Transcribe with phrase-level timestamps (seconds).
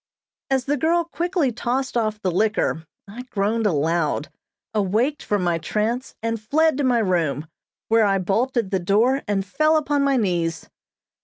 [0.49, 4.29] As the girl quickly tossed off the liquor, I groaned aloud,
[4.73, 7.45] awaked from my trance, and fled to my room,
[7.87, 10.67] where I bolted the door, and fell upon my knees.